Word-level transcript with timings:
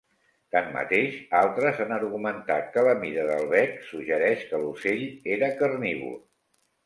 Tanmateix, 0.53 1.17
altres 1.39 1.81
han 1.83 1.91
argumentat 1.97 2.71
que 2.77 2.85
la 2.87 2.95
mida 3.03 3.27
del 3.27 3.45
bec 3.53 3.77
suggereix 3.91 4.43
que 4.53 4.61
l'ocell 4.65 5.03
era 5.37 5.51
carnívor. 5.61 6.19